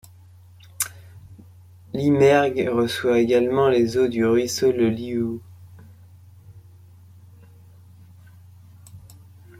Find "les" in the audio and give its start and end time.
3.69-3.97